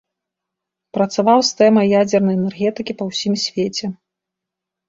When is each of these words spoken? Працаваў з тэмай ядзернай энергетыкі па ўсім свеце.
Працаваў 0.97 1.39
з 1.49 1.59
тэмай 1.59 1.91
ядзернай 2.01 2.35
энергетыкі 2.39 2.93
па 3.03 3.09
ўсім 3.11 3.33
свеце. 3.45 3.85